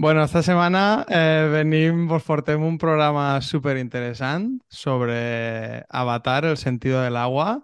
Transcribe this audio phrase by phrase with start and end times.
[0.00, 7.02] Bueno, esta setmana eh, venim, vos portem un programa súper interessant sobre Avatar, el sentido
[7.02, 7.60] del agua.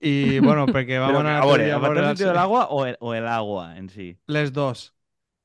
[0.00, 1.42] I, bueno, perquè vam anar...
[1.42, 3.90] a a ¿el veure el el- sentido del agua o el, o el agua en
[3.90, 4.18] sí?
[4.26, 4.94] Les dos.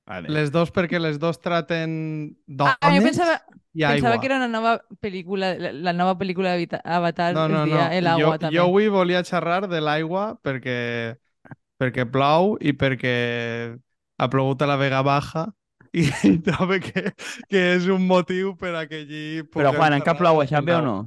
[0.07, 0.29] Vale.
[0.29, 3.35] Les dos perquè les dos traten dones Ah, jo pensava,
[3.75, 3.95] i aigua.
[3.99, 7.69] pensava que era una nova pel·lícula, la, la nova pel·lícula d'Avita- Avatar No, no, es
[7.69, 7.75] no.
[7.75, 8.55] deia El Agua, jo, també.
[8.57, 10.79] jo avui volia xerrar de l'aigua perquè,
[11.77, 13.15] perquè plou i perquè
[14.17, 15.49] ha plogut a la Vega Baja
[15.93, 16.05] i,
[16.45, 17.13] trobo que,
[17.49, 19.23] que és un motiu per a que allí...
[19.53, 20.97] Però, Juan, en cap plou això, bé o no?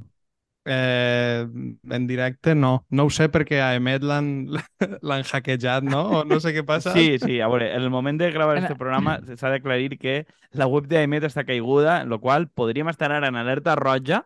[0.65, 1.45] Eh,
[1.91, 2.85] en directe no.
[2.89, 6.03] No ho sé perquè a Emet l'han hackejat, no?
[6.19, 6.93] O no sé què passa.
[6.95, 10.67] Sí, sí, a veure, en el moment de gravar este programa s'ha d'aclarir que la
[10.71, 14.23] web d'Emet està caiguda, en lo qual podríem estar ara en alerta roja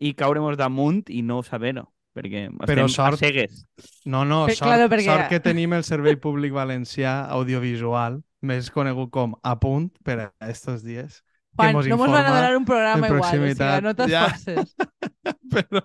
[0.00, 3.66] i cauremos damunt i no saber-ho, perquè Però estem sort- a cegues.
[4.06, 8.70] No, no, Però, sort, claro, perquè- sort que tenim el Servei Públic Valencià Audiovisual, més
[8.70, 11.22] conegut com Apunt, per a estos dies.
[11.58, 13.82] Juan, no mos van a donar un programa igual, o sigui, proximitat.
[13.82, 14.26] no Ja.
[14.28, 14.76] t'esforces.
[15.54, 15.82] Però,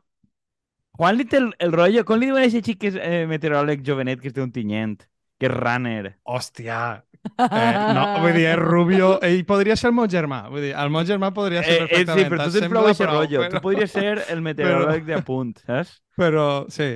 [0.95, 3.25] Juan li té el, el rotllo, com li diuen a aquest xic que és eh,
[3.27, 5.01] meteoròleg jovenet que es diu un tinyent,
[5.39, 6.13] que és runner?
[6.23, 6.77] hòstia,
[7.25, 10.93] eh, no, vull dir, és Rubio, ell podria ser el meu germà, vull dir, el
[10.93, 12.23] meu germà podria ser Eh, eh, perfectament.
[12.23, 13.41] sí, però tu tens prou aquest rotllo.
[13.43, 15.97] Però, Tu podries ser el meteoròleg de punt, saps?
[16.15, 16.89] però sí,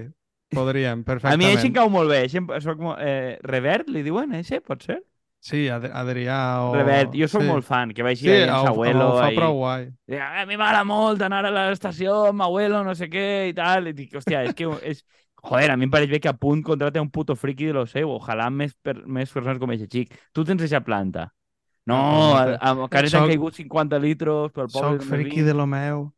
[0.55, 1.41] podríem, A perfectament.
[1.43, 2.21] mi així em cau molt bé.
[2.29, 5.01] Així soc, eh, Revert, li diuen, ese, pot ser?
[5.41, 6.37] Sí, Ad Adrià
[6.67, 6.73] o...
[6.75, 7.47] Revert, jo sóc sí.
[7.47, 9.05] molt fan, que vagi Sí, ahí amb ho, s'abuelo.
[9.13, 9.35] ho fa ahí.
[9.37, 9.85] prou guai.
[10.19, 13.87] "Ah, A mi m'agrada molt anar a l'estació amb abuelo, no sé què i tal.
[13.87, 15.03] I dic, hòstia, és que és...
[15.41, 17.85] Joder, a mi em pareix bé que a punt contrate un puto friki de lo
[17.87, 18.09] seu.
[18.11, 20.11] Ojalà més, per, més persones com aquest xic.
[20.35, 21.29] Tu tens aquesta planta.
[21.87, 24.99] No, No, a, a, a Canet Soc- han caigut 50 litros pel poble.
[24.99, 26.09] Soc friki de lo meu.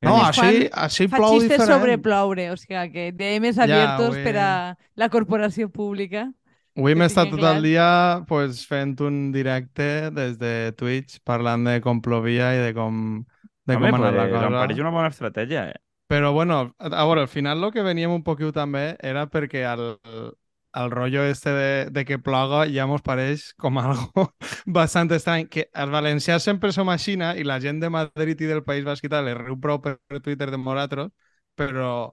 [0.00, 1.72] No, així, així Fa plou xistes diferent.
[1.74, 4.22] sobre ploure, o sigui que DMs Ja, abiertos güey.
[4.24, 6.28] per a la corporació pública.
[6.78, 7.88] Avui que estat tot el dia
[8.28, 13.24] pues, fent un directe des de Twitch parlant de com plovia i de com,
[13.66, 14.60] de Home, com ha anat la pues, em cosa.
[14.62, 15.64] pareix una bona estratègia.
[15.72, 15.80] Eh?
[16.08, 19.66] Però bueno, a a veure, al final el que veníem un poquiu també era perquè
[19.72, 19.82] el,
[20.78, 24.28] el rotllo este de, de que ploga ja mos pareix com algo
[24.78, 28.62] bastant estrany, que els valencians sempre som així i la gent de Madrid i del
[28.62, 31.10] País Basc i tal les riu prou per Twitter de nosaltres,
[31.58, 32.12] però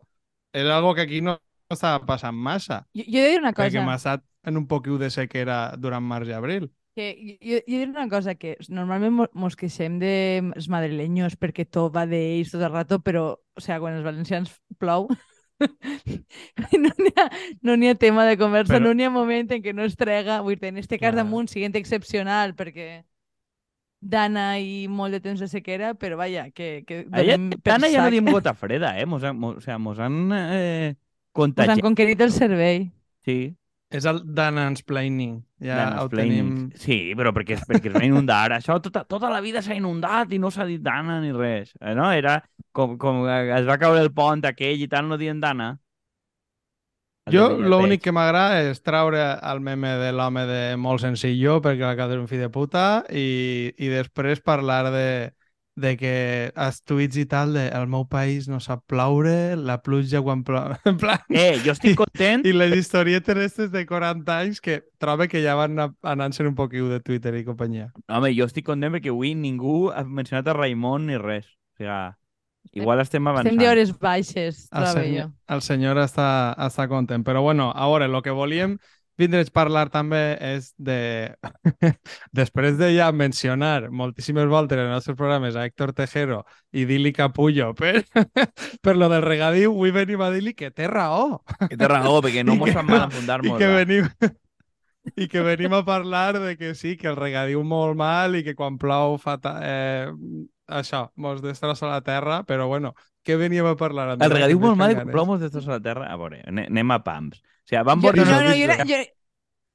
[0.54, 1.38] és algo que aquí no
[1.70, 4.68] estava passant massa, Jo, jo he de dir una perquè hem cosa, estat en un
[4.68, 6.70] poquiu de sequera durant març i abril.
[6.96, 11.36] que jo, jo he de dir una cosa, que normalment mo- mos queixem dels madrileños
[11.36, 15.10] perquè tot va d'ells tot el rato, però, o sigui, quan els valencians plou,
[16.80, 17.26] no n'hi ha,
[17.62, 20.40] no ha tema de conversa, Però- no n'hi ha moment en què no es trega,
[20.42, 21.24] vull dir, en este cas Clar.
[21.26, 23.04] damunt, siguent excepcional, perquè
[24.00, 28.04] Dana i molt de temps de sequera, però vaja, que, que Allà, per Tana ja
[28.06, 29.06] no diem gota freda, eh?
[29.10, 30.96] Mos han, mos, o sea, mos han eh,
[31.34, 31.76] contagiat.
[31.80, 32.92] han conquerit el cervell.
[33.26, 33.56] Sí,
[33.94, 35.38] És el Danansplaining.
[35.62, 36.50] Ja Mansplaining.
[36.50, 36.82] tenim...
[36.82, 38.50] Sí, però perquè, perquè es va inundar.
[38.58, 41.76] Això tota, tota la vida s'ha inundat i no s'ha dit Dana ni res.
[41.80, 42.10] Eh, no?
[42.12, 42.40] Era
[42.76, 45.76] com, com es va caure el pont aquell i tal, no diuen Dana.
[47.26, 51.82] El Jo l'únic que m'agrada és traure el meme de l'home de molt senzillo perquè
[51.82, 55.08] la un fill de puta i, i després parlar de,
[55.76, 56.12] de que
[56.56, 60.72] els tuits i tal de el meu país no sap ploure, la pluja quan plou...
[60.88, 62.46] En plan, Eh, jo estic content.
[62.48, 66.56] I les historietes aquestes de 40 anys que trobo que ja van anar- anant-se'n un
[66.56, 67.90] poquiu de Twitter i companyia.
[68.08, 71.46] Home, jo estic content perquè avui ningú ha mencionat a Raimon ni res.
[71.76, 73.52] O sigui, igual estem avançant.
[73.52, 75.34] Estem d'hores baixes, El, senyor, jo.
[75.56, 76.30] el senyor està,
[76.66, 77.24] està content.
[77.28, 78.78] Però bueno, a veure, el que volíem
[79.18, 81.36] vindre a parlar també és de...
[82.36, 86.44] Després de ja mencionar moltíssimes voltes en els nostres programes a Héctor Tejero
[86.76, 88.04] i dir-li capullo per,
[88.86, 91.42] per lo del regadiu, avui venim a dir-li que té raó.
[91.70, 93.58] Que té raó, perquè no I mos fan mal I enfundar-nos.
[93.60, 94.10] que venim...
[95.22, 98.56] I que venim a parlar de que sí, que el regadiu molt mal i que
[98.58, 99.38] quan plou fa...
[99.38, 100.10] ta- Eh,
[100.68, 104.08] això, mos destrossa la terra, però bueno, què veníem a parlar?
[104.16, 104.34] El Andreu?
[104.34, 105.14] regadiu molt mal i fet ganes.
[105.14, 106.08] plomos de tots a la terra.
[106.10, 107.38] A veure, ane- anem a pams.
[107.66, 108.26] O sigui, van Jo, veure...
[108.26, 109.02] no, no, jo, era, jo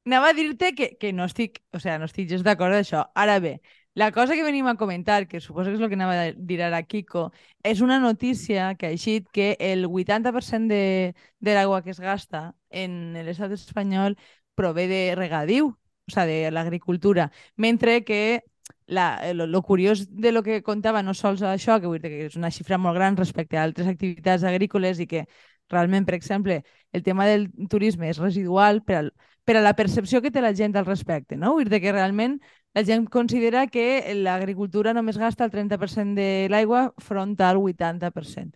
[0.07, 3.05] anava a dir-te que, que no estic, o sea, no estic gens d'acord d'això.
[3.15, 3.61] Ara bé,
[3.95, 6.61] la cosa que venim a comentar, que suposo que és el que anava a dir
[6.63, 7.31] ara Kiko,
[7.63, 12.55] és una notícia que ha eixit que el 80% de, de l'aigua que es gasta
[12.71, 14.17] en l'estat espanyol
[14.55, 18.45] prové de regadiu, o sea, de l'agricultura, mentre que
[18.87, 22.27] la, lo, lo curiós de lo que contava no sols això, que vull dir que
[22.31, 25.27] és una xifra molt gran respecte a altres activitats agrícoles i que
[25.71, 26.63] realment, per exemple,
[26.93, 29.13] el tema del turisme és residual per, al,
[29.45, 31.55] per a la percepció que té la gent al respecte, no?
[31.57, 32.41] Vull dir que realment
[32.75, 38.55] la gent considera que l'agricultura només gasta el 30% de l'aigua front al 80%.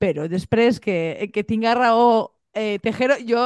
[0.00, 3.42] Però després que, que tinga raó eh, Tejero, jo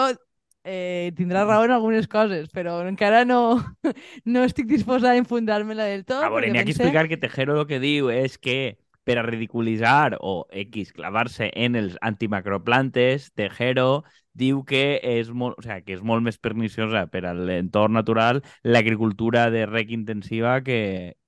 [0.64, 3.60] eh, tindrà raó en algunes coses, però encara no,
[4.24, 6.22] no estic disposada a infundar-me-la del tot.
[6.22, 9.24] A veure, n'hi ha que explicar que Tejero el que diu és que per a
[9.26, 14.04] ridiculitzar o X clavar-se en els antimacroplantes, Tejero
[14.34, 18.42] diu que és molt, o sea, que és molt més perniciosa per a l'entorn natural
[18.64, 20.80] l'agricultura de rec intensiva que,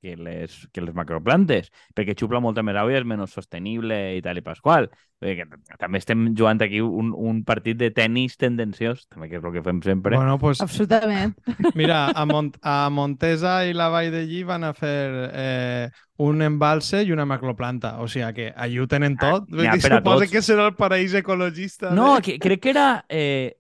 [0.03, 4.23] que, les, que les macroplantes, perquè xupla molta més aigua i és menys sostenible i
[4.25, 4.89] tal i pasqual.
[5.17, 5.47] Perquè
[5.81, 9.63] també estem jugant aquí un, un partit de tennis tendenciós, també que és el que
[9.65, 10.19] fem sempre.
[10.19, 11.35] Bueno, pues Absolutament.
[11.79, 15.89] mira, a, Mont a Montesa i la Vall de Lli van a fer eh,
[16.21, 17.97] un embalse i una macroplanta.
[18.05, 19.49] O sigui que allí ho tenen tot.
[19.49, 20.33] n'hi ha Vull dir, per a Suposo tots.
[20.37, 21.95] que serà el paraís ecologista.
[21.97, 22.89] No, de- que, crec que era...
[23.09, 23.57] Eh,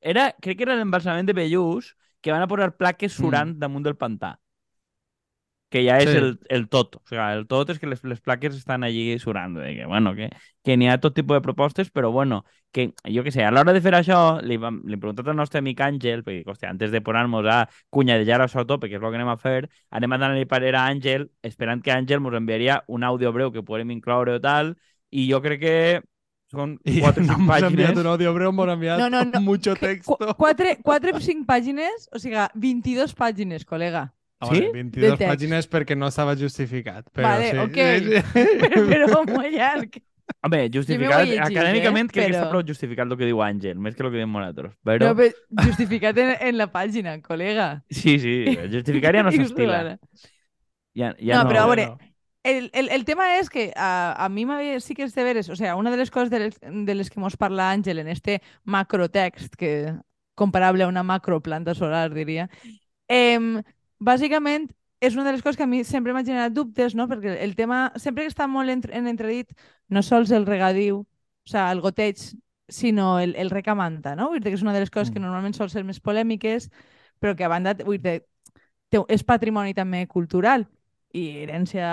[0.00, 1.90] era crec que era l'embalsament de Bellús
[2.24, 4.36] que van a posar plaques surant damunt del pantà.
[5.68, 6.16] Que ja és Sí.
[6.16, 6.94] el, el tot.
[6.96, 9.56] O sigui, el tot és que les, les plaques estan allí surant.
[9.58, 10.28] Eh, que, bueno, que,
[10.62, 13.72] que n'hi ha tot tipus de propostes, però bueno, que jo que sé, a l'hora
[13.74, 16.92] de fer això, li, vam, li hem preguntat al nostre amic Àngel, perquè, hòstia, antes
[16.94, 20.12] de posar-nos a cunyadejar això a tope, que és el que anem a fer, anem
[20.14, 23.90] a donar-li parer a Àngel, esperant que Àngel ens enviaria un àudio breu que podem
[23.90, 24.76] incloure o tal,
[25.10, 25.76] i jo crec que
[26.52, 27.98] són quatre o cinc enviat pàgines.
[27.98, 29.40] un audio breu, m'ha enviat No, no, no.
[29.50, 30.14] mucho texto.
[30.14, 34.12] qu- Quatre, quatre o cinc pàgines, o sigui, 22 pàgines, col·lega.
[34.40, 34.60] A Sí?
[34.60, 35.30] veure, 22 De text.
[35.32, 37.06] pàgines perquè no estava justificat.
[37.12, 37.58] Però Vale, sí.
[37.58, 37.78] ok.
[37.78, 38.58] Sí, sí.
[38.60, 39.96] però, però molt llarg.
[40.42, 42.12] Home, justificat, he llegit, acadèmicament eh?
[42.12, 44.32] crec que està Però- prou justificat el que diu Àngel, més que el que diem
[44.34, 44.72] nosaltres.
[44.84, 44.98] Però...
[44.98, 45.12] Però...
[45.12, 47.68] No, però justificat en, en la pàgina, col·lega.
[47.88, 48.34] Sí, sí,
[48.72, 49.80] justificar ja no s'estila.
[50.96, 51.98] Ja, ja No, no, però a veure, no.
[52.46, 55.48] El, el, el tema és que a, a mi m'havia- sí que és de veres,
[55.50, 58.06] o sea, una de les coses de les, de les que mos parla Àngel en
[58.12, 59.94] este macrotext, que
[60.36, 62.48] comparable a una macroplanta solar, diria,
[63.08, 63.62] eh,
[63.98, 64.70] bàsicament
[65.00, 67.06] és una de les coses que a mi sempre m'ha generat dubtes, no?
[67.08, 69.52] perquè el tema sempre que està molt entre, en entredit
[69.88, 72.18] no sols el regadiu, o sea, el goteig,
[72.68, 74.30] sinó el, el recamanta, no?
[74.30, 75.22] Vull dir que és una de les coses que Mm.
[75.22, 76.70] normalment sol ser més polèmiques,
[77.20, 78.22] però que a banda, vull dir,
[78.90, 80.66] té, és patrimoni també cultural
[81.14, 81.86] i herència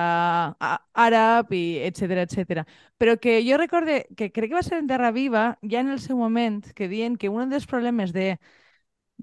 [1.06, 2.66] àrab i etc etc.
[2.98, 6.00] Però que jo recorde que crec que va ser en Terra Viva, ja en el
[6.00, 8.40] seu moment, que diuen que un dels problemes de,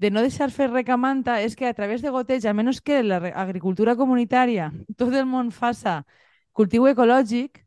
[0.01, 3.95] de no deixar fer recamanta és que a través de goteig, a menys que l'agricultura
[3.99, 6.01] comunitària tot el món faça
[6.57, 7.61] cultiu ecològic,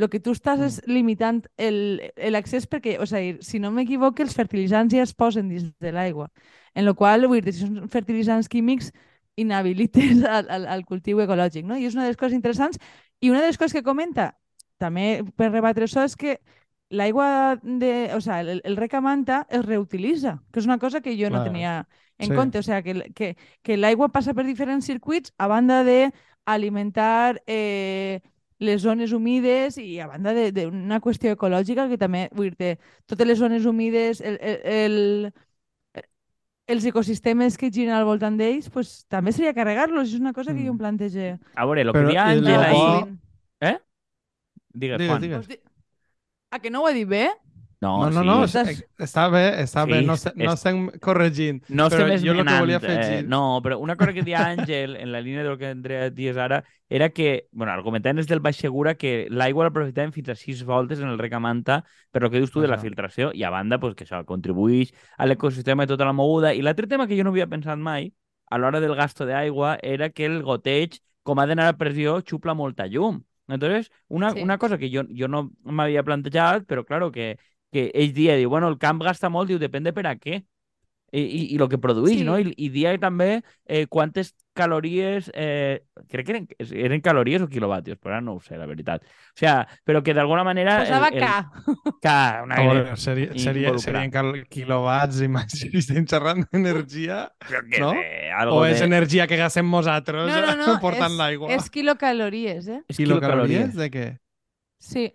[0.00, 0.64] el que tu estàs Mm.
[0.66, 2.00] és limitant el-
[2.32, 6.30] l'accés perquè, o sigui, si no m'equivoco, els fertilitzants ja es posen dins de l'aigua.
[6.74, 8.92] En la qual, vull dir, si són fertilitzants químics,
[9.36, 10.22] inhabilites
[10.74, 11.76] al cultiu ecològic, no?
[11.76, 12.78] I és una de les coses interessants.
[13.20, 14.34] I una de les coses que comenta,
[14.78, 16.38] també per rebatre això, és que
[16.90, 18.10] l'aigua de...
[18.16, 21.30] O sigui, el, el rec a manta es reutilitza, que és una cosa que jo
[21.30, 21.44] no Clar.
[21.48, 21.74] tenia
[22.18, 22.34] en Sí.
[22.36, 22.58] compte.
[22.58, 26.12] O sigui, que, que, que l'aigua passa per diferents circuits a banda de
[26.46, 28.20] alimentar eh,
[28.58, 32.74] les zones humides i a banda de- d'una qüestió ecològica que també, vull dir
[33.06, 35.32] totes les zones humides, el, el, el,
[36.70, 40.12] els ecosistemes que giren al voltant d'ells, pues, també seria carregar-los.
[40.12, 40.78] És una cosa que jo em Mm.
[40.78, 41.38] plantege.
[41.56, 43.16] A veure, el que Però dia el Àngel bo- ahir...
[43.60, 43.78] Eh?
[44.72, 45.22] Digues, Digues, Juan.
[45.22, 45.48] digues.
[46.50, 47.28] A que no ho he dit bé?
[47.80, 48.26] No, No, no, sí.
[48.58, 51.62] no, és- està bé, està Sí, bé, no, sé- no és- estem corregint.
[51.70, 54.42] No Però estem jo el que volia eh, afegir- no, però una cosa que dia
[54.50, 58.40] Àngel, en la línia del que Andrea dies ara, era que, bueno, argumentant des del
[58.40, 62.36] Baix Segura que l'aigua l'aprofitàvem fins a sis voltes en el recamanta per lo que
[62.36, 65.86] dius tu de la filtració i a banda, pues, que això contribueix a l'ecosistema i
[65.86, 66.52] tota la moguda.
[66.52, 68.12] I l'altre tema que jo no havia pensat mai
[68.50, 72.52] a l'hora del gasto d'aigua era que el goteig, com ha d'anar a pressió, xupla
[72.52, 73.22] molta llum.
[73.52, 74.40] Entonces, una, Sí.
[74.40, 77.38] una cosa que jo, jo no m'havia plantejat, però claro, que,
[77.72, 80.42] que ell dia, diu, bueno, el camp gasta molt, diu, depèn de per a què.
[81.12, 82.24] I, i, i el que produeix, Sí.
[82.24, 82.38] no?
[82.38, 85.30] I, i dia també eh, quantes calories...
[85.34, 86.46] Eh, crec que eren,
[86.84, 89.02] eren calories o quilowatios, però ara no ho sé, la veritat.
[89.04, 90.78] O sea, però que d'alguna manera...
[90.84, 91.98] Posava el, el, K.
[92.02, 92.14] K,
[92.44, 94.12] una veure, seria, seria, serien
[94.50, 97.22] quilowatts i més si estem xerrant d'energia
[97.80, 97.92] no?
[97.94, 98.74] sé, algo o de...
[98.74, 100.76] és energia que gastem nosaltres No, no, no.
[100.84, 101.50] portant l'aigua?
[101.56, 102.82] és quilocalories, eh?
[102.88, 104.08] és Quilocalories de què?
[104.80, 105.08] Sí.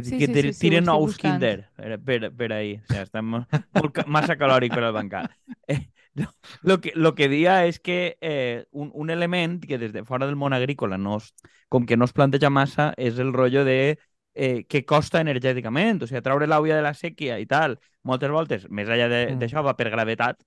[0.00, 1.16] Sí, Sí, que sí, sí, sí, tiren estic ous.
[1.18, 2.74] Kinder per, per, per ahí.
[2.88, 5.28] O sea, estem molt, massa calòric per al bancal.
[5.68, 6.26] Eh, lo,
[6.62, 10.26] lo que, lo que dia és que eh, un, un element que des de fora
[10.26, 11.30] del món agrícola no es,
[11.70, 13.98] com que no es planteja massa és el rotllo de
[14.34, 16.02] eh, que costa energèticament.
[16.02, 19.38] O sigui, traure l'aigua de la sèquia i tal, moltes voltes, més enllà de- Mm.
[19.40, 20.42] d'això, va per gravetat,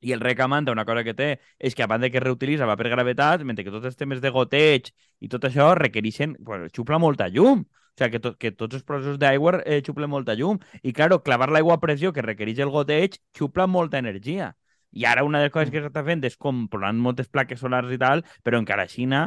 [0.00, 2.88] i el recamanta, una cosa que té, és que a banda que reutilitza va per
[2.92, 4.90] gravetat, mentre que tots els temes de goteig
[5.24, 7.64] i tot això requereixen, pues, xupla molta llum.
[7.96, 10.58] O sigui, que, to que tots els processos d'aigua eh, xuplen molta llum.
[10.82, 14.54] I, claro, clavar l'aigua a pressió que requereix el goteig xupla molta energia.
[14.92, 17.90] I ara una de les coses que s'està fent és com posant moltes plaques solars
[17.92, 19.26] i tal, però encara a Xina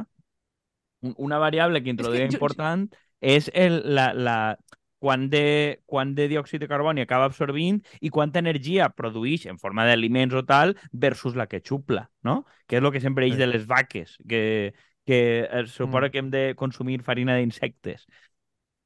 [1.02, 2.88] un- una variable que introduïa jo- important
[3.22, 4.58] és el, la, la,
[5.00, 9.86] quant de, quant de diòxid de carboni acaba absorbint i quanta energia produeix en forma
[9.88, 12.46] d'aliments o tal versus la que xupla, no?
[12.68, 14.74] Que és el que sempre eix de les vaques, que,
[15.06, 15.20] que
[15.68, 16.12] suposa Mm.
[16.12, 18.08] que hem de consumir farina d'insectes,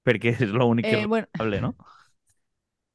[0.05, 1.75] perquè és l'únic que Eh, és bueno, rentable, no?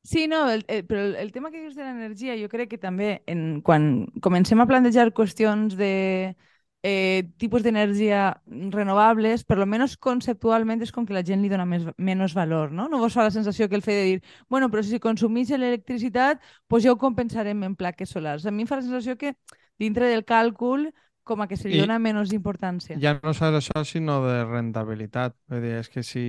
[0.02, 3.18] Sí, no, el, el, però el, tema que dius de l'energia, jo crec que també
[3.28, 6.34] en, quan comencem a plantejar qüestions de
[6.82, 8.30] eh, tipus d'energia
[8.72, 12.72] renovables, per lo menos conceptualment és com que la gent li dona més, menys valor,
[12.72, 12.88] no?
[12.88, 16.40] No vos fa la sensació que el fet de dir, bueno, però si consumís l'electricitat,
[16.68, 18.46] pues ja ho compensarem en plaques solars.
[18.46, 19.34] A mi em fa la sensació que
[19.78, 20.88] dintre del càlcul
[21.24, 23.02] com a que se li I- dona menys importància.
[23.02, 25.36] Ja no saps això, sinó de rentabilitat.
[25.52, 26.22] Vull dir, és que si...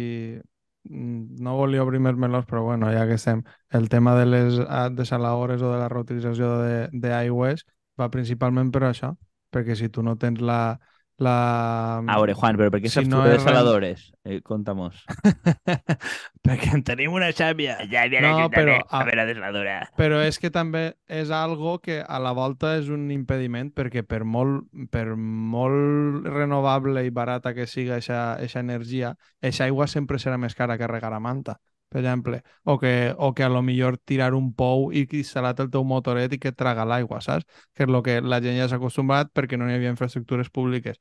[0.83, 3.43] mm, No volia obrir més melons, però bueno, ja que estem...
[3.69, 6.51] El tema de les ah, desaladores o de la reutilització
[6.93, 7.65] d'aigües
[7.99, 9.13] va principalment per això.
[9.53, 10.79] Perquè si tu no tens la...
[11.19, 11.99] la...
[11.99, 14.05] A veure, Juan, però per què Si no tu de és rent- desaladores?
[14.23, 15.03] Eh, Conta-mos.
[16.45, 17.77] perquè en tenim una xàbia.
[17.91, 19.77] Ja hi No, però, a veure, desaladora.
[19.99, 24.23] Però és que també és algo que a la volta és un impediment perquè per
[24.23, 30.55] molt, per molt renovable i barata que siga aquesta energia, aquesta aigua sempre serà més
[30.55, 32.41] cara que regar a manta, per exemple.
[32.63, 36.33] O que, o que a lo millor tirar un pou i instal·lar el teu motoret
[36.33, 37.45] i que traga l'aigua, saps?
[37.73, 40.99] Que és el que la gent ja s'ha acostumbrat perquè no hi havia infraestructures públiques.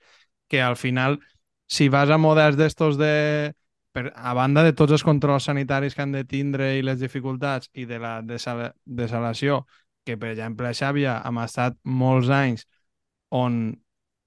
[0.49, 1.19] Que al final,
[1.67, 3.55] si vas a models d'estos de
[3.93, 7.71] per, a banda de tots els controls sanitaris que han de tindre i les dificultats
[7.75, 9.65] i de la desal desalació,
[10.05, 12.65] que per exemple a Xàbia hem estat molts anys
[13.35, 13.77] on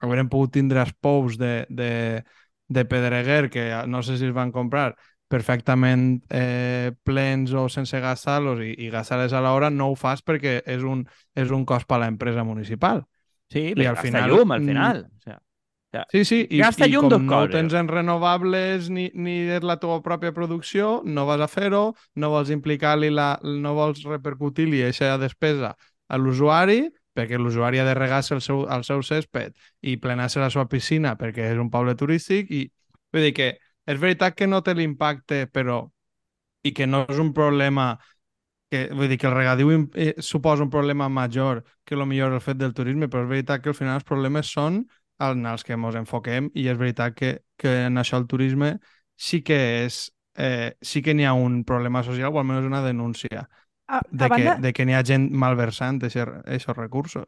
[0.02, 2.24] haurem pogut tindre els pous de, de,
[2.70, 4.96] de Pedreguer, que no sé si es van comprar,
[5.32, 10.60] perfectament eh, plens o sense gastar-los i, i gastar-los a l'hora, no ho fas perquè
[10.70, 13.06] és un, és un cost per a l'empresa municipal.
[13.52, 15.08] Sí, I al final, llum, al mm, final.
[15.12, 15.40] O sea,
[16.08, 17.52] Sí, sí, i, Gasta i llum com dos no coses.
[17.52, 21.82] tens en renovables ni, ni és la teva pròpia producció, no vas a fer-ho,
[22.16, 27.96] no vols implicar-li la, no vols repercutir-li aquesta despesa a l'usuari, perquè l'usuari ha de
[27.98, 29.52] regar-se el seu, el seu césped
[29.84, 32.64] i plenar-se la seva piscina perquè és un poble turístic i
[33.12, 33.50] vull dir que
[33.88, 35.84] és veritat que no té l'impacte, però
[36.64, 37.96] i que no és un problema
[38.72, 42.42] que, vull dir que el regadiu eh, suposa un problema major que el millor el
[42.42, 44.84] fet del turisme, però és veritat que al final els problemes són
[45.22, 48.78] en els que ens enfoquem i és veritat que, que en això el turisme
[49.18, 50.08] sí que és
[50.38, 53.50] eh, sí que n'hi ha un problema social o almenys una denúncia
[53.88, 57.28] A, de a que, banda, de que n'hi ha gent malversant aquests recursos.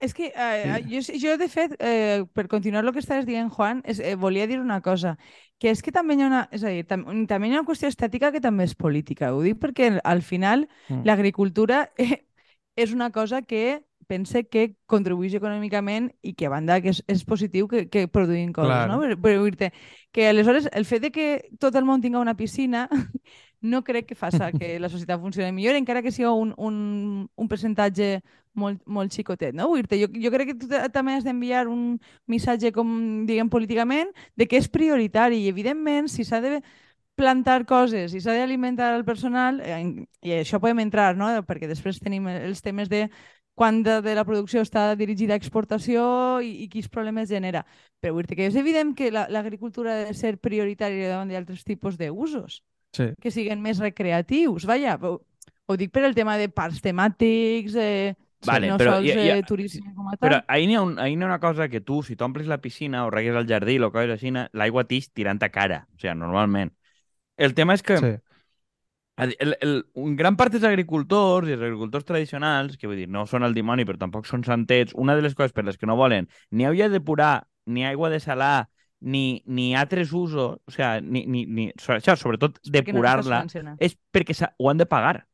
[0.00, 1.18] És que eh, Sí.
[1.18, 4.46] jo, jo, de fet, eh, per continuar el que estaves dient, Juan, és, eh, volia
[4.46, 5.18] dir una cosa,
[5.58, 7.66] que és que també hi ha una, és a dir, tam també hi ha una
[7.68, 9.34] qüestió estètica que també és política.
[9.34, 11.02] Ho dic perquè al final Mm.
[11.04, 12.24] l'agricultura eh,
[12.76, 17.20] és una cosa que pense que contribueix econòmicament i que a banda que és, és
[17.24, 18.88] positiu que, que produïm coses, Clar.
[18.88, 18.98] no?
[18.98, 19.68] Però, però dir-te
[20.10, 21.28] que aleshores el fet de que
[21.60, 22.88] tot el món tinga una piscina
[23.60, 27.48] no crec que faça que la societat funcioni millor, encara que siga un, un, un
[27.48, 28.20] percentatge
[28.54, 29.68] molt, molt xicotet, no?
[29.68, 33.50] Vull dir-te, jo, jo crec que tu ta- també has d'enviar un missatge, com diguem
[33.52, 36.60] políticament, de que és prioritari i, evidentment, si s'ha de
[37.20, 39.60] plantar coses i s'ha d'alimentar el personal,
[40.24, 41.28] i això podem entrar, no?
[41.46, 43.08] Perquè després tenim els temes de
[43.54, 47.66] quan de, de la producció està dirigida a exportació i, i quins problemes genera.
[48.00, 51.64] Però vull dir que és evident que la- l'agricultura ha de ser prioritària davant d'altres
[51.68, 53.10] tipus d'usos Sí.
[53.20, 54.96] que siguen més recreatius, vaja.
[55.02, 55.20] Ho,
[55.66, 58.16] ho dic per el tema de parcs temàtics, eh,
[58.46, 60.22] Vale, no però sols hi ha- hi eh, turisme com a tal.
[60.28, 63.04] Però ahir n'hi ha, un, n'hi ha una cosa que tu, si t'omplis la piscina
[63.06, 65.86] o regues el jardí o coses així, l'aigua t'ix tirant a cara.
[65.94, 66.72] O sigui, normalment.
[67.36, 68.14] El tema és que Sí.
[69.18, 73.08] el, el, el, un gran part dels agricultors i els agricultors tradicionals, que vull dir,
[73.08, 75.86] no són el dimoni, però tampoc són santets, una de les coses per les que
[75.86, 78.68] no volen ni aigua de depurar, ni aigua de salar,
[79.00, 83.82] ni, ni altres usos, o sigui, ni, ni, ni, això, sobretot no depurar-la, subvencionat.
[83.82, 85.26] és perquè ho han de pagar.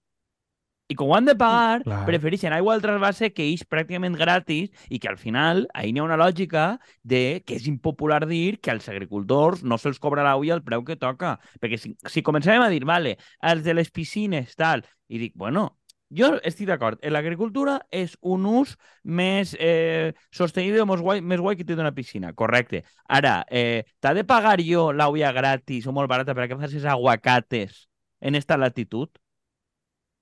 [0.86, 2.04] I com ho han de pagar, Clar.
[2.06, 6.04] prefereixen aigua del trasbase que és pràcticament gratis i que al final ahir n'hi ha
[6.06, 10.62] una lògica de que és impopular dir que als agricultors no se'ls cobra l'aigua al
[10.62, 11.40] preu que toca.
[11.58, 15.72] Perquè si, si començarem a dir, vale, els de les piscines, tal, i dic, bueno,
[16.10, 21.58] jo estic d'acord, en l'agricultura és un ús més eh, sostenible, més guai, més guai
[21.58, 22.84] que té d'una piscina, correcte.
[23.08, 26.84] Ara, eh, t'ha de pagar jo l'aigua gratis o molt barata per a que facis
[26.84, 27.86] aguacates
[28.20, 29.10] en esta latitud?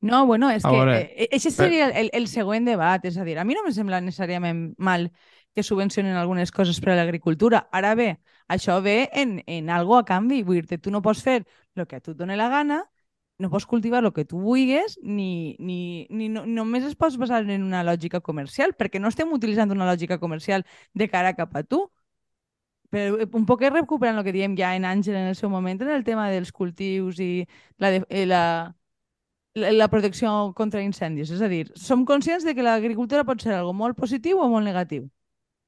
[0.04, 3.04] No, bueno, és A que veure, eh, ese seria el, el següent debat.
[3.08, 5.08] És a dir, a mi no me sembla necessàriament mal
[5.56, 7.62] que subvencionen algunes coses per a l'agricultura.
[7.72, 8.10] Ara bé,
[8.48, 10.42] això ve en, en algo a canvi.
[10.44, 12.82] Vull dir-te, tu no pots fer el que a tu et doni la gana,
[13.38, 17.42] no pots cultivar el que tu vulguis, ni, ni, ni no, només es pots basar
[17.50, 20.64] en una lògica comercial, perquè no estem utilitzant una lògica comercial
[20.94, 21.90] de cara cap a tu.
[22.94, 25.90] però un poc recuperant el que diem ja en Àngel en el seu moment, en
[25.90, 27.46] el tema dels cultius i
[27.82, 28.42] la, de, eh, la,
[29.54, 31.32] la, la protecció contra incendis.
[31.34, 34.64] És a dir, som conscients de que l'agricultura pot ser algo molt positiu o molt
[34.64, 35.08] negatiu.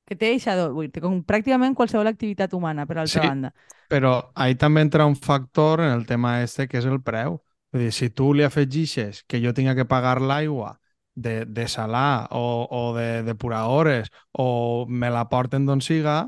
[0.06, 3.26] Que té dir, com pràcticament qualsevol activitat humana, per altra Sí.
[3.26, 3.52] banda.
[3.88, 7.40] Però ahí també entra un factor en el tema este que és el preu.
[7.76, 10.78] Vull dir, si tu li afegixes que jo tinga que pagar l'aigua
[11.14, 16.22] de, de salar o, o de depuradores o me la porten d'on siga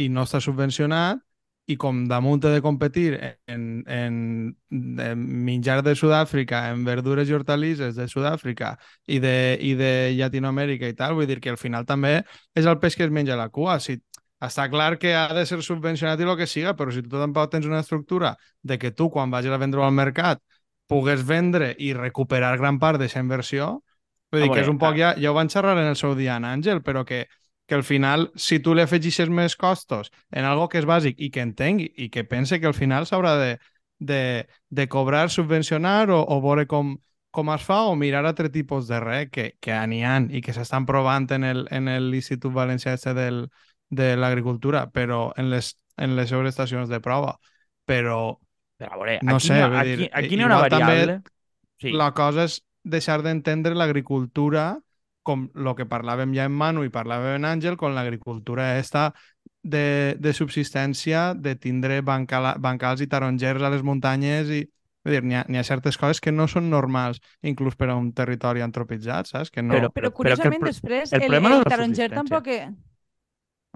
[0.00, 1.20] i no està subvencionat
[1.66, 4.16] i com damunt he de competir en, en,
[4.70, 8.76] en menjar de Sud-àfrica, en verdures i hortalisses de Sud-àfrica
[9.10, 12.20] i de, i de Llatinoamèrica i tal, vull dir que al final també
[12.54, 13.80] és el peix que es menja la cua.
[13.82, 13.98] Si
[14.40, 17.50] està clar que ha de ser subvencionat i el que siga, però si tu tampoc
[17.52, 20.40] tens una estructura de que tu, quan vagis a vendre al mercat,
[20.86, 23.70] pugues vendre i recuperar gran part d'aquesta inversió,
[24.32, 26.36] vull dir que és un poc, ja, ja ho van xerrar en el seu dia
[26.36, 27.26] en Àngel, però que,
[27.66, 31.30] que al final, si tu li afegixes més costos en algo que és bàsic i
[31.34, 33.58] que entengui i que pense que al final s'haurà de,
[33.98, 36.96] de, de cobrar, subvencionar o, o veure com,
[37.30, 40.54] com es fa o mirar altre tipus de res que, que n'hi ha i que
[40.56, 43.48] s'estan provant en el- en l'Institut Valencià este del,
[43.90, 47.36] de l'agricultura, però en les, en les seves estacions de prova.
[47.86, 48.38] Però
[48.76, 51.20] Però a veure, No aquí, sé, no, aquí, dir, aquí n'hi ha una variable...
[51.78, 51.90] Sí.
[51.92, 54.78] la cosa és deixar d'entendre l'agricultura
[55.26, 59.10] com el que parlàvem ja en Manu i parlàvem en Àngel, com l'agricultura esta
[59.62, 64.62] de, de subsistència, de tindre bancala, bancals i tarongers a les muntanyes i
[65.04, 68.08] vull dir, n'hi ha, ha certes coses que no són normals, inclús per a un
[68.16, 69.52] territori antropitzat, saps?
[69.52, 69.74] Que no...
[69.76, 72.44] Però- Però, però que el curiosament, pro- després, el el, problema el, la taronger tampoc...
[72.48, 72.60] Que...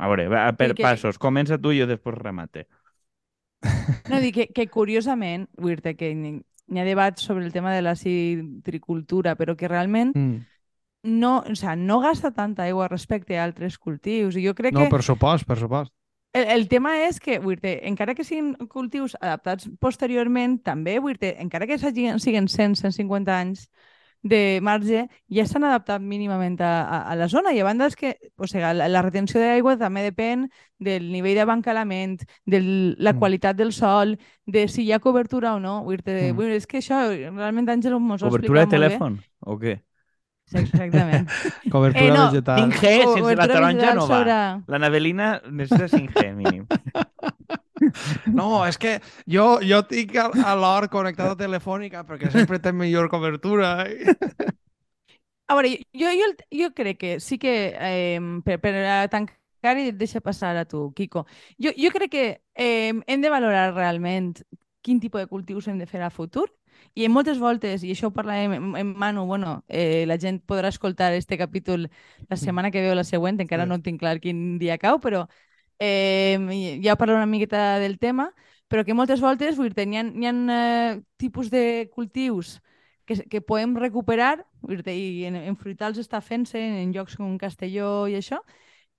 [0.01, 1.19] A veure, va, per que- passos.
[1.21, 2.65] Comença tu i jo després remate.
[4.09, 7.97] No, dic que, que curiosament, dir que n'hi ha debats sobre el tema de la
[7.97, 10.47] citricultura, però que realment Mm.
[11.03, 14.37] no, o sea, no gasta tanta aigua respecte a altres cultius.
[14.37, 15.93] I jo crec No, que per supost, per supost.
[16.33, 21.67] el, el tema és que, dir encara que siguin cultius adaptats posteriorment, també, dir encara
[21.67, 23.69] que siguin 100, 150 anys
[24.23, 27.55] de marge, ja s'han adaptat mínimament a, a, a la zona.
[27.57, 31.37] I a banda és que o sigui, la, la retenció d'aigua també depèn del nivell
[31.39, 32.61] d'abancalament, de
[32.99, 33.19] la Mm.
[33.19, 35.83] qualitat del sol, de si hi ha cobertura o no.
[35.85, 36.37] Vull dir, Mm.
[36.37, 39.21] vull dir, és que això, realment, Àngel mos ho Cobertura de telèfon?
[39.41, 39.81] O què?
[40.51, 41.29] Sí, exactament.
[41.73, 42.61] Cobertura Eh, no, vegetal.
[42.61, 44.19] 5G, sense la taronja no va.
[44.19, 46.67] sobre- La Navelina necessita 5G, mínim.
[48.37, 48.97] No, és que
[49.31, 53.75] jo, jo tinc a, a l'or connectada telefònica perquè sempre té millor cobertura.
[55.49, 58.73] A veure, jo, jo, jo crec que sí que, eh, per, per
[59.11, 61.25] tancar i deixa passar a tu, Kiko,
[61.59, 64.37] jo, jo crec que eh, hem de valorar realment
[64.81, 66.47] quin tipus de cultius hem de fer a futur
[66.95, 70.39] i en moltes voltes, i això ho parlàvem en, en Manu, bueno, eh, la gent
[70.47, 71.91] podrà escoltar este capítol
[72.31, 73.69] la setmana que ve o la següent, encara Sí.
[73.69, 75.27] no tinc clar quin dia cau, però
[75.81, 78.31] eh, ja parlo una miqueta del tema,
[78.69, 82.61] però que moltes voltes vull dir, hi ha, hi ha eh, tipus de cultius
[83.09, 87.39] que, que podem recuperar, vull dir, i en, en fruitals està fent-se en llocs com
[87.41, 88.39] Castelló i això,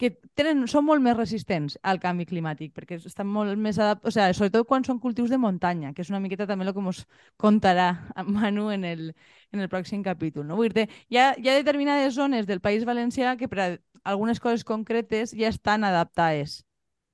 [0.02, 4.14] que tenen, són molt més resistents al canvi climàtic, perquè estan molt més adaptats, o
[4.16, 7.04] sigui, sobretot quan són cultius de muntanya, que és una miqueta també el que ens
[7.38, 9.06] contarà en Manu en el,
[9.54, 10.48] en el pròxim capítol.
[10.50, 10.58] No?
[10.58, 13.70] Vull dir, hi ha, hi ha determinades zones del País Valencià que per a
[14.16, 16.64] algunes coses concretes ja estan adaptades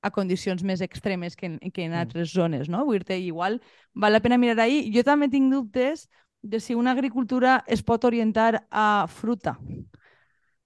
[0.01, 1.95] a condicions més extremes que en, que en Mm.
[2.01, 2.85] altres zones, no?
[2.85, 3.61] Vull dir, igual
[3.93, 4.91] val la pena mirar ahí.
[4.93, 6.09] Jo també tinc dubtes
[6.41, 9.57] de si una agricultura es pot orientar a fruta,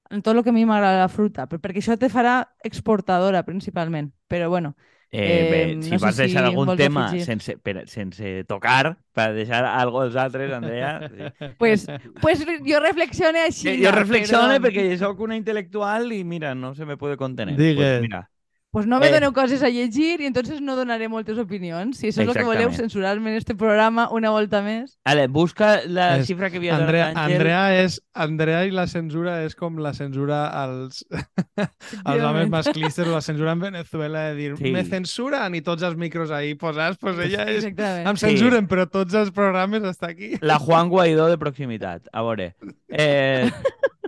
[0.10, 3.44] en tot el que a mi m'agrada la fruta, per- perquè això te farà exportadora
[3.44, 4.12] principalment.
[4.28, 4.76] Però bueno,
[5.14, 7.26] Eh, bé, Eh, si no sé vas deixar si algun tema afegir.
[7.26, 11.10] sense, per, sense tocar, per deixar algo als altres, Andrea...
[11.10, 11.48] Sí.
[11.58, 11.86] pues,
[12.22, 13.76] pues jo reflexione així.
[13.84, 17.58] Jo, jo reflexiono però- perquè sóc una intel·lectual i mira, no se me puede contener.
[17.58, 17.76] Digues.
[17.76, 18.30] Pues mira,
[18.72, 19.12] Pues no me Eh.
[19.12, 21.98] doneu coses a llegir i entonces no donaré moltes opinions.
[21.98, 24.98] Si això és el que voleu, censurar-me en este programa una volta més.
[25.04, 27.34] Ale, busca la És- xifra que havia donat Andrea, Àngel.
[27.36, 31.06] Andrea, és, Andrea i la censura és com la censura als,
[32.06, 34.72] als homes masclistes o la censura en Venezuela de dir Sí.
[34.72, 38.08] me censuren i tots els micros ahí posats, pues ella és Exactament.
[38.08, 40.38] em censuren, però tots els programes està aquí.
[40.40, 42.08] La Juan Guaidó de proximitat.
[42.14, 42.56] A veure.
[42.88, 43.52] Eh...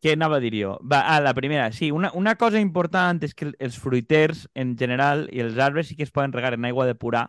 [0.00, 0.78] Què anava a dir jo?
[0.80, 1.70] Va, ah, la primera.
[1.72, 5.96] Sí, una, una cosa important és que els fruiters en general i els arbres sí
[5.96, 7.26] que es poden regar en aigua depurar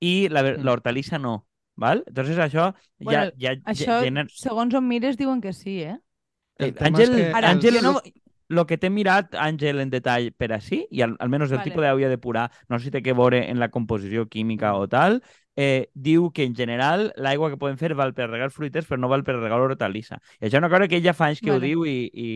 [0.00, 0.64] i la, Mm.
[0.64, 1.46] l'hortalissa no.
[1.76, 2.02] Val?
[2.06, 5.98] Entonces això Bueno, ja, ja, Això, ja, ja, segons on mires, diuen que sí, eh?
[6.58, 8.00] El Eh, Àngel- és que Ara, Àngel, no...
[8.48, 11.70] lo que t'he mirat, Àngel, en detall per així, i al, almenys el Vale.
[11.70, 15.22] tipus d'aigua depurar, no sé si té que veure en la composició química o tal,
[15.56, 19.08] eh, diu que en general l'aigua que poden fer val per regar fruiters però no
[19.08, 20.20] val per regar hortalissa.
[20.40, 21.58] I això és una cosa que ella fa anys que Vale.
[21.58, 22.30] ho diu i, i,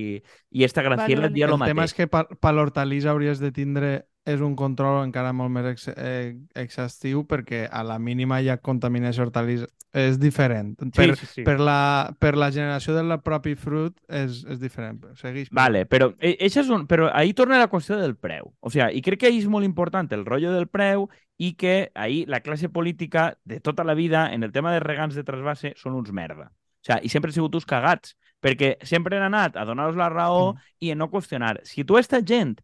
[0.50, 1.34] i esta Graciela vale.
[1.34, 1.90] dia El tema mateix.
[1.92, 3.92] és que per, per l'hortalissa hauries de tindre
[4.30, 9.26] és un control encara molt més ex, eh, exhaustiu perquè a la mínima ja contaminació
[9.26, 10.76] hortalissa és diferent.
[10.94, 11.42] Per, sí, sí, sí.
[11.42, 15.00] per, la, per la generació del propi fruit és, és diferent.
[15.18, 15.50] Segueix.
[15.50, 18.52] Vale, però, això és un, però ahí torna la qüestió del preu.
[18.60, 21.90] O sea, i crec que ahí és molt important el rotllo del preu i que
[21.94, 25.74] ahí la classe política de tota la vida en el tema de regants de trasbase
[25.76, 26.52] són uns merda.
[26.80, 30.08] O sea, i sempre han sigut uns cagats, perquè sempre han anat a donar-los la
[30.08, 30.58] raó Mm.
[30.80, 31.60] i a no qüestionar.
[31.64, 32.60] Si tu a esta gent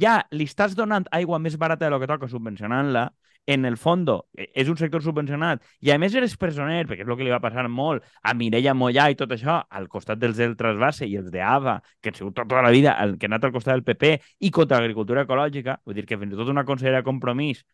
[0.00, 3.08] ja li estàs donant aigua més barata de lo que toca subvencionant-la,
[3.46, 7.10] en el fondo eh, és un sector subvencionat i a més eres presoner, perquè és
[7.10, 10.38] el que li va passar molt a Mireia Mollà i tot això, al costat dels
[10.40, 13.44] del Trasbase i els d'AVA, que han sigut tota la vida el que ha anat
[13.44, 16.64] al costat del PP i contra l'agricultura ecològica, vull dir que fins i tot una
[16.64, 17.64] consellera de compromís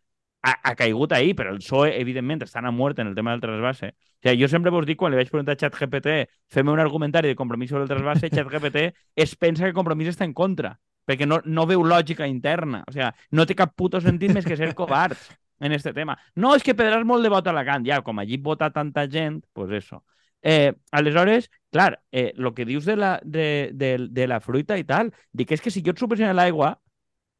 [0.43, 3.43] ha, ha caigut ahir, però el PSOE, evidentment, estan a mort en el tema del
[3.45, 3.93] trasbase.
[3.93, 6.17] O sigui, jo sempre vos dic, quan li vaig preguntar a ChatGPT,
[6.49, 10.33] fem un argumentari de compromís sobre el trasbase, ChatGPT es pensa que compromís està en
[10.37, 12.85] contra, perquè no, no veu lògica interna.
[12.89, 16.19] O sigui, no té cap puto sentit més que ser covards en este tema.
[16.35, 17.85] No, és que Pedràs molt de vot a Alacant.
[17.87, 20.05] Ja, com allí vota tanta gent, pues eso.
[20.43, 24.85] Eh, aleshores, clar, eh, lo que dius de la, de, de, de la fruita i
[24.89, 26.79] tal, dic és que si jo et subvenciono l'aigua,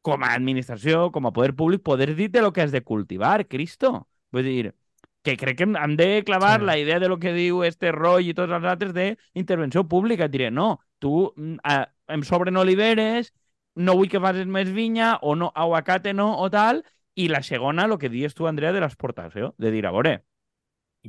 [0.05, 4.07] com a administració, com a poder públic, poder dir-te el que has de cultivar, Cristo.
[4.33, 4.75] Vull dir,
[5.23, 6.65] que crec que hem- de clavar Sí.
[6.65, 10.25] la idea de lo que diu este Roy i tots els altres d'intervenció pública.
[10.25, 13.33] Et diré, no, tu mm, eh, em sobren oliveres,
[13.75, 16.83] no vull que facis més vinya, o no, aguacate no, o tal,
[17.15, 20.21] i la segona, el que dius tu, Andrea, de l'exportació, de dir, a veure,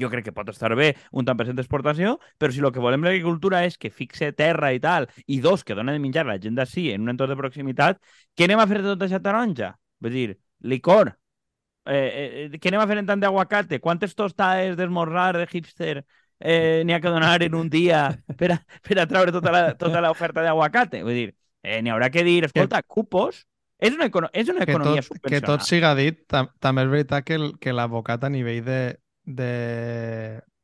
[0.01, 2.83] jo crec que pot estar bé un tant per cent d'exportació, però si el que
[2.83, 6.39] volem l'agricultura és que fixe terra i tal, i dos, que dona de menjar la
[6.41, 8.01] gent d'ací en un entorn de proximitat,
[8.37, 9.75] què anem a fer de tota aquesta taronja?
[10.03, 10.29] Vull dir,
[10.73, 11.13] licor.
[11.85, 13.81] Eh, eh, què anem a fer en tant d'aguacate?
[13.83, 15.95] Quantes tostades d'esmorzar de hipster
[16.39, 18.05] eh, n'hi ha que donar en un dia
[18.39, 21.03] per a, per a treure tota tota l'oferta d'aguacate?
[21.03, 21.31] Vull dir,
[21.63, 23.45] eh, n'hi haurà que dir, escolta, cupos,
[23.83, 26.93] és una, econo és una que economia tot, que tot siga dit, tam també és
[26.93, 28.81] veritat que, el, que l'abocat a nivell de,
[29.27, 29.53] de,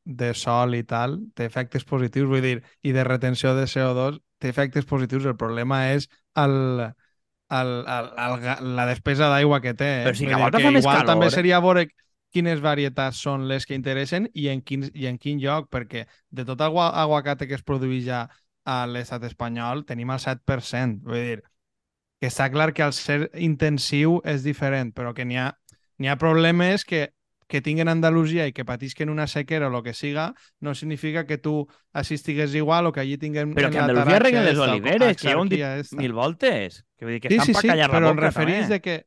[0.05, 4.51] de sol i tal té efectes positius, vull dir, i de retenció de CO2 té
[4.53, 5.27] efectes positius.
[5.27, 6.07] El problema és
[6.39, 6.55] el,
[7.51, 9.89] el, el, el, la despesa d'aigua que té.
[9.99, 10.05] Eh?
[10.07, 11.35] Però si Vull que dir més igual calor, també eh?
[11.35, 11.89] seria veure
[12.31, 16.45] quines varietats són les que interessen i en quin, i en quin lloc, perquè de
[16.45, 18.27] tot aguacate que es produeix ja
[18.69, 21.01] a l'estat espanyol tenim el 7%.
[21.09, 21.39] Vull dir,
[22.19, 25.47] que està clar que al ser intensiu és diferent, però que n'hi ha,
[26.09, 27.09] ha problemes que,
[27.49, 31.37] que tinguen Andalusia i que patisquen una sequera o el que siga, no significa que
[31.37, 35.29] tu així estigués igual o que allí tinguem Però que Andalusia reguen les oliveres, que
[35.29, 35.95] ja ho hem dit esta.
[35.97, 36.83] mil voltes.
[36.97, 38.75] Que vull dir que Sí, estan sí, sí, callar la però em referís també.
[38.75, 38.97] de que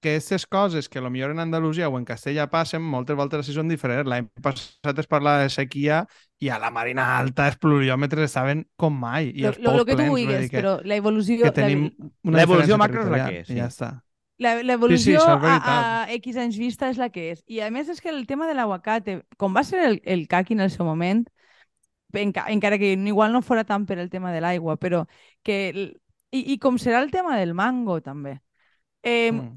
[0.00, 3.68] que aquestes coses que potser en Andalusia o en Castella passen, moltes voltes així són
[3.68, 4.08] diferents.
[4.08, 6.04] L'any passat es parlava de sequia
[6.40, 9.30] i a la Marina Alta els pluviòmetres estaven com mai.
[9.36, 11.42] I els lo, lo que tu vulguis, que, però la evolució...
[11.44, 11.90] que tenim
[12.24, 13.58] una L'evolució macro és la que és, sí.
[13.60, 13.90] Ja està.
[14.40, 16.04] La, l'evolució això és a, a.
[16.16, 17.44] X anys vista és la que és.
[17.44, 20.56] I a més és que el tema de l'aguacate, com va ser el, el caqui
[20.56, 21.26] en el seu moment,
[22.16, 25.04] enca, encara que igual no fora tant per el tema de l'aigua, però
[25.44, 25.92] que...
[26.30, 28.38] I, I com serà el tema del mango, també.
[29.02, 29.56] Eh, Mm.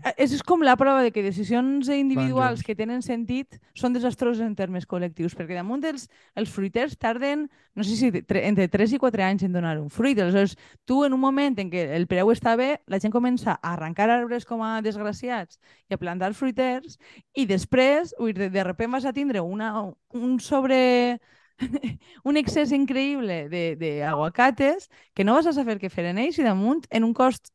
[2.53, 2.63] junts.
[2.63, 7.83] que tenen sentit són desastroses en termes col·lectius, perquè damunt els, els fruiters tarden, no
[7.83, 10.17] sé si tre, entre 3 i 4 anys en donar un fruit.
[10.17, 13.73] Aleshores, tu en un moment en què el preu està bé, la gent comença a
[13.73, 16.97] arrencar arbres com a desgraciats i a plantar fruiters
[17.35, 21.19] i després, ui, de, de repente vas a tindre una, un sobre
[22.23, 26.43] un excés increïble de- d'aguacates que no vas a saber què fer en ells i
[26.43, 27.51] damunt en un cost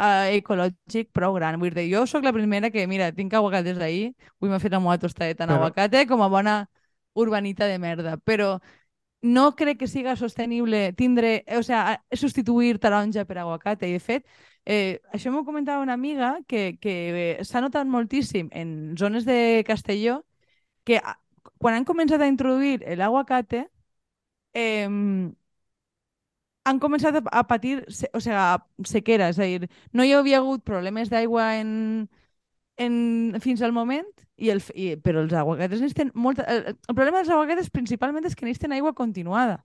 [0.00, 1.60] uh, ecològic prou gran.
[1.60, 4.10] Vull dir, jo sóc la primera que, mira, tinc aguacates ahí,
[4.40, 6.56] avui m'he fet la meva tostadeta en Però- aguacate com a bona
[7.14, 8.60] urbanita de merda, però
[9.22, 13.88] no crec que siga sostenible tindre, o sea, substituir taronja per aguacate.
[13.88, 14.26] I, de fet,
[14.64, 16.94] eh, això m'ho comentava una amiga que, que
[17.38, 20.24] eh, s'ha notat moltíssim en zones de Castelló
[20.84, 21.00] que
[21.58, 23.66] quan han començat a introduir l'aguacate
[24.54, 24.88] eh,
[26.70, 27.80] han començat a, a patir
[28.14, 28.44] o sea,
[28.86, 31.70] sequera, és a dir, no hi havia hagut problemes d'aigua en,
[32.80, 32.94] en,
[33.44, 34.08] fins al moment,
[34.40, 36.46] i el, i, però els aguacates necessiten molta...
[36.48, 39.60] El, el problema dels aguacates principalment és que necessiten aigua continuada.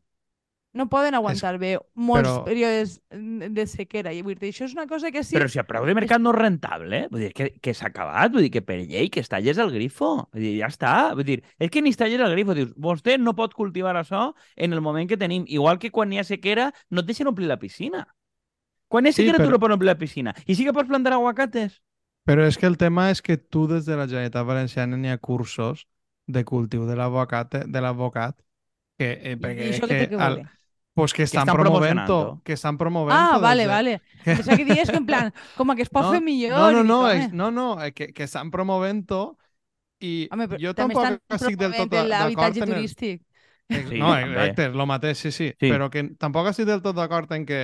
[0.76, 4.12] No poden aguantar bé molts però- períodes de sequera.
[4.12, 5.38] I vull dir, això és una cosa que sí...
[5.38, 7.08] Però si a preu de mercat no és rentable, eh?
[7.10, 9.72] vull dir que, que s'ha acabat, vull dir que per llei que es talles el
[9.72, 12.74] grifo, vull dir, ja està, vull dir, és que ni es talles el grifo, dius,
[12.76, 16.28] vostè no pot cultivar això en el moment que tenim, igual que quan hi ha
[16.28, 18.04] sequera no et deixen omplir la piscina.
[18.92, 20.74] Quan hi ha Sí, sequera tu però- no pots omplir la piscina, i sí que
[20.76, 21.80] pots plantar aguacates.
[22.28, 25.18] Però és que el tema és que tu des de la Generalitat Valenciana n'hi ha
[25.24, 25.88] cursos
[26.28, 28.36] de cultiu de l'advocat de l'advocat
[28.98, 30.50] que, eh, perquè i és això que té que al- veure?
[30.96, 32.00] Pues que estan, estan promovent
[32.44, 34.02] que estan promovent Ah, vale, de- vale.
[34.26, 36.56] Pensava que dies que en plan, com que es pot No, fer millor.
[36.58, 39.38] No, no, no, home, és, no, no, eh, que, que estan promovent-ho
[40.02, 41.06] i Home, jo tampoc
[41.38, 42.76] estic del tot promovent d'acord en el...
[42.76, 43.22] turístic.
[43.70, 45.70] Ex- Sí, no, exacte, és el mateix, sí, sí, Sí.
[45.72, 47.62] Però que tampoc estic del tot d'acord en que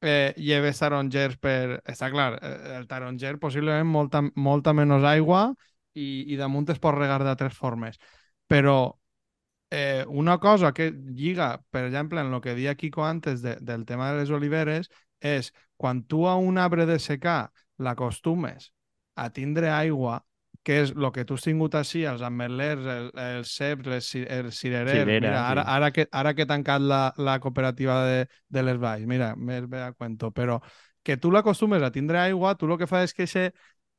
[0.00, 1.80] eh, lleves tarongers per...
[1.86, 5.52] Està clar, eh, el taronger possiblement molta, molta menys aigua
[5.94, 7.98] i, i damunt es pot regar d'altres formes.
[8.48, 8.76] Però
[9.72, 13.86] eh, una cosa que lliga, per exemple, en el que deia Kiko antes de, del
[13.88, 17.46] tema de les oliveres, és quan tu a un arbre de secà
[17.80, 18.68] l'acostumes
[19.16, 20.20] a tindre aigua,
[20.62, 24.26] que és el que tu has tingut així, els ametlers, el, els ceps, les, ci-
[24.30, 24.92] els cirerers...
[25.00, 25.72] Cirera, mira, ara, sí.
[25.76, 29.66] ara, que, ara que he tancat la, la cooperativa de, de les valls, mira, més
[29.70, 30.60] bé a cuento, però
[31.02, 33.48] que tu l'acostumes a tindre aigua, tu el que fas és que ese,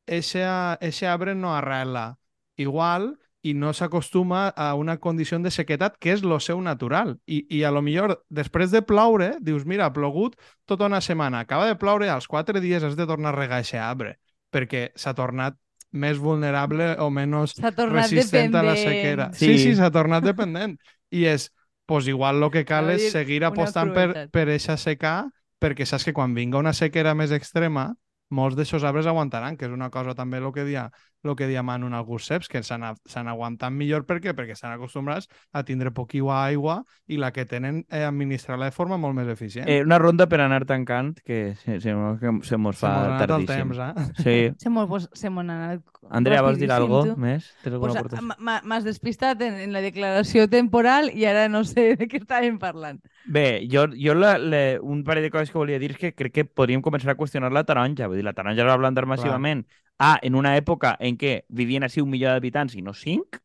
[0.05, 0.45] ese,
[0.79, 2.17] ese arbre no arrela
[2.55, 7.17] igual i no s'acostuma a una condició de sequetat que és lo seu natural.
[7.27, 11.43] I, I a lo millor, després de ploure, dius, mira, ha plogut tota una setmana,
[11.43, 14.15] acaba de ploure, als quatre dies has de tornar a regar aquest arbre,
[14.53, 15.59] perquè s'ha tornat
[15.93, 18.87] més vulnerable o menys resistent a la dependent.
[18.87, 19.27] sequera.
[19.33, 19.45] Sí.
[19.45, 20.79] Sí, sí, s'ha tornat dependent.
[21.13, 21.51] I és,
[21.85, 25.27] pues igual el que cal és seguir apostant per, per eixa secà,
[25.61, 27.91] perquè saps que quan vinga una sequera més extrema,
[28.33, 30.87] molts d'aixòs arbres aguantaran, que és una cosa també el que dia,
[31.23, 34.33] lo que dia Manu en alguns ceps, que s'han s'han aguantat millor per què?
[34.35, 38.97] perquè estan acostumbrats a tindre poquiua aigua i la que tenen eh, administrar-la de forma
[38.97, 39.67] molt més eficient.
[39.69, 43.07] Eh, una ronda per anar tancant, que se, se, se, se mos Se fa mos
[43.07, 43.73] ha anat el tardíssim.
[43.73, 44.11] temps, eh?
[44.23, 44.37] Sí.
[44.63, 47.19] Se m'ho pues, se n'ha anat Andrea, vols dir alguna tu.
[47.19, 47.47] més?
[47.63, 52.07] Tens alguna Pues, M'has despistat en, en la declaració temporal i ara no sé de
[52.11, 52.99] què estàvem parlant.
[53.23, 56.33] Bé, jo, jo la, la, un parell de coses que volia dir és que crec
[56.33, 58.09] que podríem començar a qüestionar la taronja.
[58.11, 59.63] Vull dir, la taronja es va plantar massivament
[60.03, 63.39] A, en una època en què vivien així un milió d'habitants i no cinc,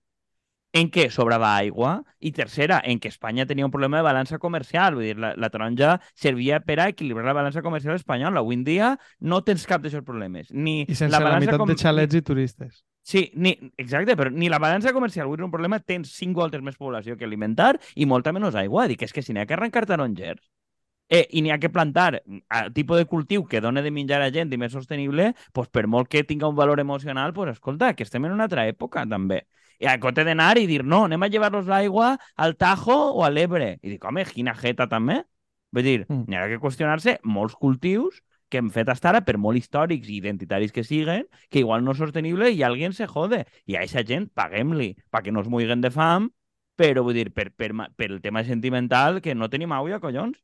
[0.79, 4.99] en què sobrava aigua, i tercera, en què Espanya tenia un problema de balança comercial.
[4.99, 8.43] Vull dir, la, la taronja servia per a equilibrar la balança comercial espanyola.
[8.43, 8.91] Avui en dia
[9.21, 10.51] no tens cap d'aquests problemes.
[10.53, 12.83] Ni I sense la, balança meitat com- de xalets i turistes.
[13.09, 16.61] Sí, ni, exacte, però ni la balança comercial avui és un problema, tens cinc voltes
[16.61, 18.85] més població que alimentar i molta menys aigua.
[18.91, 20.43] Dic, és que si n'hi ha que arrencar tarongers
[21.09, 24.31] eh, i n'hi ha que plantar a tipus de cultiu que dona de menjar a
[24.31, 28.03] gent i més sostenible, pues, per molt que tinga un valor emocional, pues, escolta, que
[28.05, 29.47] estem en una altra època, també.
[29.81, 33.31] I a compte d'anar i dir, no, anem a llevar-los l'aigua al Tajo o a
[33.31, 33.79] l'Ebre.
[33.83, 35.23] I dic, home, quina jeta, també.
[35.71, 36.25] Vull dir, Mm.
[36.27, 40.17] n'hi ha que qüestionar-se molts cultius que hem fet hasta ara, per molt històrics i
[40.17, 43.45] identitaris que siguen, que igual no és sostenible i alguien se jode.
[43.67, 46.31] I a aquesta gent paguem-li perquè no es muiguen de fam,
[46.75, 50.39] però vull dir, per, per, per el tema sentimental, que no tenim aigua, collons.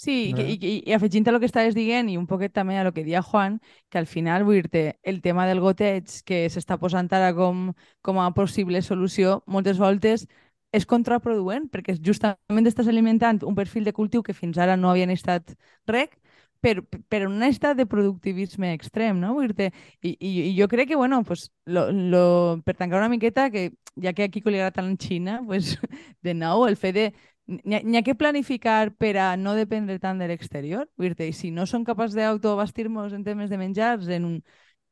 [0.00, 0.52] Sí, Eh.
[0.54, 2.92] i, i, i afegint a lo que estaves dient i un poquet també a lo
[2.96, 3.58] que dia Juan,
[3.90, 8.20] que al final, vull dir-te, el tema del goteig que s'està posant ara com, com
[8.22, 10.24] a possible solució, moltes voltes
[10.72, 15.10] és contraproduent, perquè justament estàs alimentant un perfil de cultiu que fins ara no havien
[15.12, 15.52] estat
[15.90, 16.16] rec,
[16.60, 19.32] per, per un estat de productivisme extrem, no?
[19.36, 19.70] Vull dir-te,
[20.04, 22.24] i, i, i jo crec que, bueno, pues, lo, lo,
[22.64, 25.76] per tancar una miqueta, que ja que a Kiko li agrada tant Xina, pues,
[26.24, 27.06] de nou, el fet de
[27.50, 30.86] N'hi ha, ha que planificar per a no dependre tant de l'exterior.
[31.02, 34.36] I si no som capaços d'autobastir-nos en temes de menjars, en un,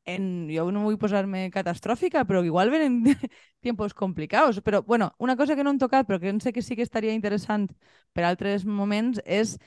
[0.05, 3.03] en, jo no vull posar-me catastròfica, però igual venen
[3.65, 4.61] tiempos complicados.
[4.63, 7.13] Però, bueno, una cosa que no hem tocat, però que sé que sí que estaria
[7.15, 7.69] interessant
[8.13, 9.59] per altres moments, és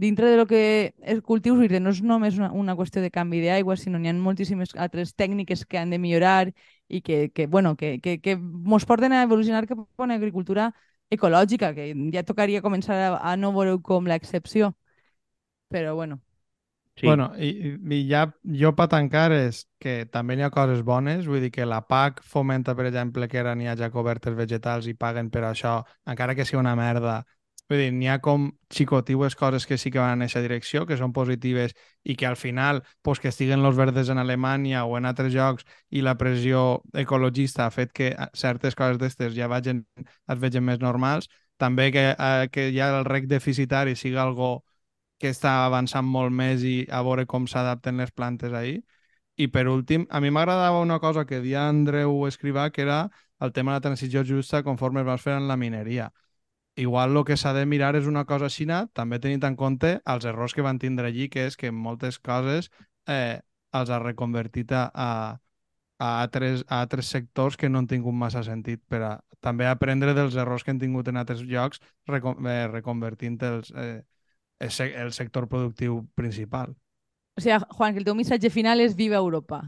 [0.00, 3.76] dintre de lo que és cultius, no és només una, una qüestió de canvi d'aigua,
[3.76, 6.52] sinó n'hi ha moltíssimes altres tècniques que han de millorar
[6.88, 10.72] i que, que, bueno, que, que, que mos porten a evolucionar cap a una agricultura
[11.10, 14.72] ecològica, que ja tocaria començar a, a no veure com l'excepció.
[15.70, 16.20] Però bueno,
[17.00, 17.06] Sí.
[17.06, 18.26] Bueno, i, i ja
[18.60, 22.20] jo per tancar és que també n'hi ha coses bones, vull dir que la PAC
[22.20, 26.44] fomenta, per exemple, que ara n'hi hagi cobertes vegetals i paguen per això, encara que
[26.44, 27.22] sigui una merda.
[27.70, 30.96] Vull dir, n'hi ha com xicotiues coses que sí que van en aquesta direcció, que
[30.98, 35.06] són positives i que al final, pues, que estiguen los verdes en Alemanya o en
[35.06, 40.40] altres llocs i la pressió ecologista ha fet que certes coses d'estes ja vagin, es
[40.42, 41.28] vegin més normals.
[41.62, 44.64] També que, eh, que ja el rec deficitari siga algo
[45.20, 48.80] que està avançant molt més i a veure com s'adapten les plantes ahir.
[49.36, 53.52] I per últim, a mi m'agradava una cosa que dia Andreu Escrivà, que era el
[53.52, 56.10] tema de la transició justa conforme es va fer en la mineria.
[56.76, 60.24] Igual el que s'ha de mirar és una cosa així, també tenint en compte els
[60.24, 62.70] errors que van tindre allí, que és que moltes coses
[63.06, 63.40] eh,
[63.72, 65.40] els ha reconvertit a, a,
[65.98, 70.12] a, altres, a altres sectors que no han tingut massa sentit per a també aprendre
[70.14, 74.02] dels errors que han tingut en altres llocs recon, eh, reconvertint els, eh,
[74.60, 76.76] el, se- el sector productiu principal.
[77.36, 79.62] o sigui, Juan, que el teu missatge final és Viva Europa.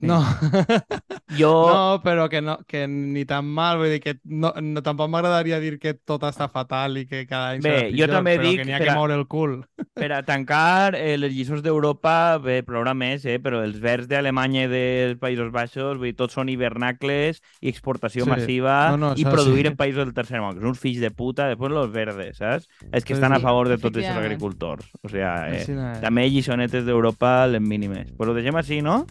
[0.00, 0.20] No,
[1.38, 1.48] Jo...
[1.68, 5.58] no, però que, no, que ni tan mal, vull dir que no, no tampoc m'agradaria
[5.60, 8.46] dir que tot està fatal i que cada any Bé, serà jo pitjor, també però
[8.46, 9.56] dic que n'hi ha per que a- moure el cul.
[9.98, 14.64] Per a tancar, eh, les lliçons d'Europa, bé, plourà més, eh, però els verds d'Alemanya
[14.68, 18.30] i dels Països Baixos, vull dir, tots són hivernacles i exportació Sí.
[18.30, 19.72] massiva No, no, i produir sí.
[19.72, 22.68] en països del tercer món, que són uns fills de puta, després los verdes, saps?
[22.92, 24.26] És que Sí, estan a sí, favor de tots aquests efectivament.
[24.30, 24.90] agricultors.
[25.02, 26.00] O sigui, eh, Així no és.
[26.00, 28.12] també lliçonetes d'Europa les mínimes.
[28.16, 29.04] Però ho deixem així, no?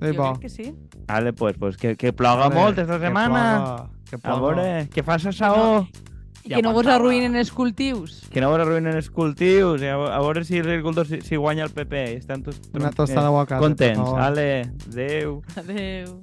[0.00, 0.28] Sí, Jo bo.
[0.32, 0.74] crec que sí.
[1.06, 3.60] Vale, pues, pues que, que ploga Vale, molt esta que setmana.
[3.64, 4.40] ploga, que A ploga.
[4.54, 5.86] veure, que faça saó.
[6.42, 8.22] I I que no vos arruïnen els cultius.
[8.32, 9.82] Que no vos arruïnen els cultius.
[9.82, 12.14] A, a veure si els agricultors si, si guanya el PP.
[12.16, 14.10] Estan tots Una eh, tostada a casa, per contents.
[14.12, 14.46] Vale,
[14.88, 15.42] adeu.
[15.56, 16.18] Adéu.